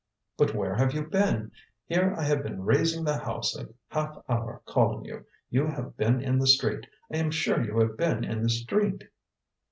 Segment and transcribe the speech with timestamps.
[0.35, 1.51] "But where have you been?
[1.85, 5.27] Here I have been raising the house a half hour, calling you.
[5.51, 6.87] You have been in the street.
[7.13, 9.03] I am sure you have been in the street."